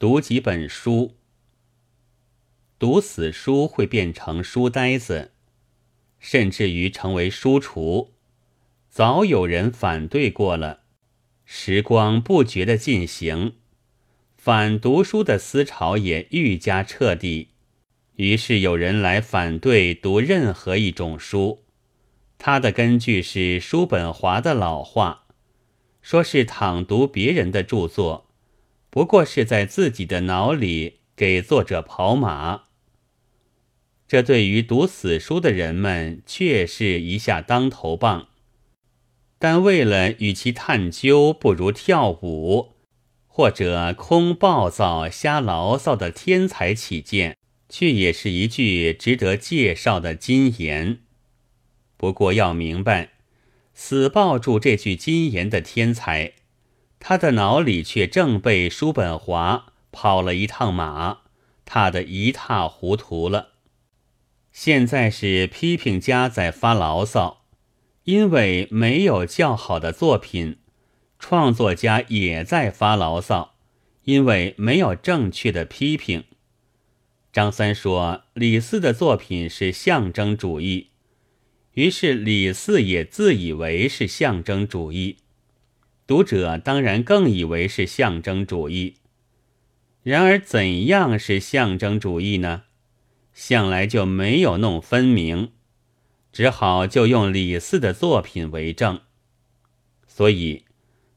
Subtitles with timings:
[0.00, 1.18] 读几本书，
[2.78, 5.32] 读死书会变成书呆子，
[6.18, 8.08] 甚至于成为书橱。
[8.88, 10.84] 早有人反对过了，
[11.44, 13.56] 时光不觉的进行，
[14.38, 17.48] 反读书的思潮也愈加彻底。
[18.16, 21.64] 于是有人来反对读任何一种书，
[22.38, 25.26] 他的根据是叔本华的老话，
[26.00, 28.29] 说是倘读别人的著作，
[28.90, 32.64] 不过是在自己的脑里给作者跑马。
[34.08, 38.26] 这对于读死书的人们却是一下当头棒。
[39.38, 42.74] 但为了与其探究不如跳舞，
[43.26, 47.36] 或者空暴躁瞎牢骚的天才起见，
[47.68, 50.98] 却也是一句值得介绍的金言。
[51.96, 53.12] 不过要明白，
[53.72, 56.32] 死抱住这句金言的天才，
[57.00, 61.22] 他的脑里却正被叔本华跑了一趟马，
[61.64, 63.54] 踏得一塌糊涂了。
[64.52, 67.38] 现在是批评家在发牢骚。
[68.04, 70.56] 因为没有较好的作品，
[71.18, 73.54] 创作家也在发牢骚，
[74.04, 76.24] 因为没有正确的批评。
[77.30, 80.88] 张三说李四的作品是象征主义，
[81.74, 85.18] 于是李四也自以为是象征主义，
[86.10, 88.96] 读者当然更以为是象征主义。
[90.02, 92.64] 然而，怎样是象征主义呢？
[93.32, 95.52] 向来就没有弄分明。
[96.32, 99.02] 只好就用李四的作品为证，
[100.08, 100.64] 所以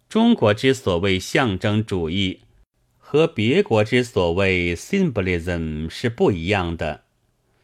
[0.08, 2.41] 中国之所谓象征主义
[3.00, 7.05] 和别国之所谓 symbolism 是不一样的。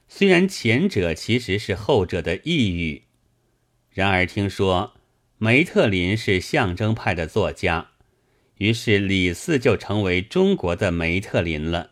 [0.07, 3.03] 虽然前者其实是后者的意语，
[3.91, 4.95] 然而听说
[5.41, 7.91] 梅特林是象征派的作家，
[8.57, 11.91] 于是李四就成为中国的梅特林了。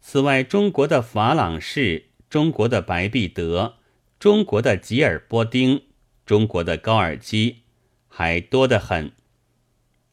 [0.00, 3.74] 此外，中国的法朗士，中国的白璧德。
[4.20, 5.82] 中国的吉尔波丁，
[6.24, 7.62] 中国的高尔基，
[8.06, 9.10] 还多得很。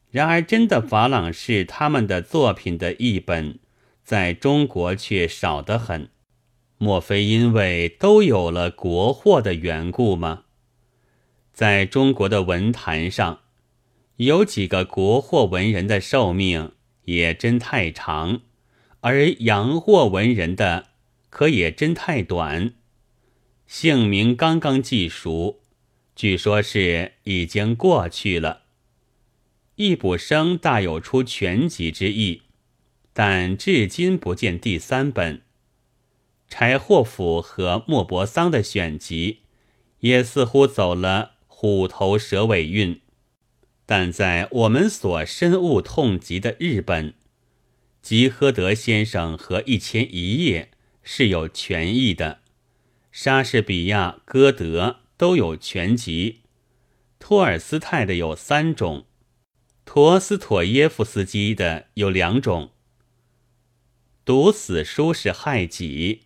[0.09, 3.59] 然而，真的法朗士他们的作品的译本，
[4.03, 6.09] 在中国却少得很。
[6.79, 10.45] 莫非因为都有了国货的缘故吗？
[11.53, 13.41] 在中国的文坛上，
[14.17, 16.71] 有几个国货文人的寿命
[17.05, 18.41] 也真太长，
[19.01, 20.89] 而洋货文人的
[21.29, 22.73] 可也真太短。
[23.67, 25.61] 姓名刚刚记熟，
[26.15, 28.63] 据说是已经过去了。
[29.75, 32.43] 易卜生大有出全集之意，
[33.13, 35.41] 但至今不见第三本。
[36.47, 39.39] 柴霍甫和莫泊桑的选集，
[40.01, 43.01] 也似乎走了虎头蛇尾运。
[43.85, 47.13] 但在我们所深恶痛疾的日本，
[48.01, 50.71] 吉诃德先生和一千一夜
[51.03, 52.39] 是有权益的。
[53.11, 56.39] 莎士比亚、歌德都有全集，
[57.19, 59.05] 托尔斯泰的有三种，
[59.85, 62.71] 陀思妥耶夫斯基的有两种。
[64.25, 66.21] 读死书是害己，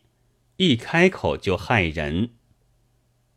[0.56, 2.30] 一开口就害人，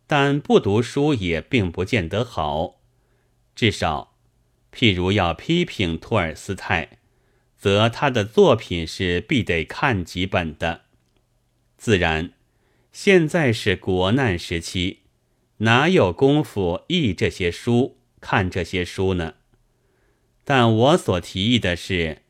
[0.08, 2.80] 但不读书也并不见得好。
[3.54, 4.16] 至少，
[4.72, 6.98] 譬如要批评托尔斯泰，
[7.58, 10.86] 则他的作品是必得看几本的，
[11.76, 12.32] 自然。
[12.91, 15.00] 现在是国难时期，
[15.58, 19.34] 哪有功夫译这些书、看这些书呢？
[20.42, 22.22] 但我所提议的是，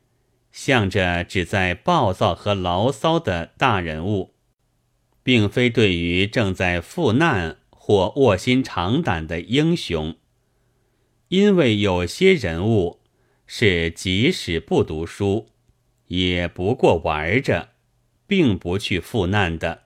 [0.51, 4.33] 向着只在暴躁和牢骚的大人物，
[5.23, 7.57] 并非对于正在赴难
[7.89, 10.15] 或卧薪尝胆的英雄，
[11.29, 12.99] 因为有些人物
[13.47, 15.47] 是即使不读书，
[16.05, 17.69] 也不过玩着，
[18.27, 19.85] 并不去赴难的。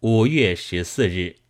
[0.00, 1.41] 五月十四日。